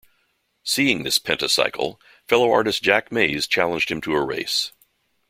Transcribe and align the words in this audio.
Seeing 0.63 1.03
this 1.03 1.19
"Pentacycle," 1.19 1.99
fellow 2.27 2.51
artist 2.51 2.81
Jack 2.81 3.11
Mays 3.11 3.45
challenged 3.45 3.91
him 3.91 4.01
to 4.01 4.15
a 4.15 4.25
race. 4.25 4.71